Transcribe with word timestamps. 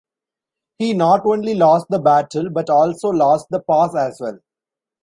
He 0.79 0.93
not 0.95 1.27
only 1.27 1.53
lost 1.53 1.85
the 1.91 1.99
battle 1.99 2.49
but 2.49 2.71
also 2.71 3.09
lost 3.09 3.45
the 3.51 3.59
pass 3.59 3.95
as 3.95 4.19
well. 4.19 4.39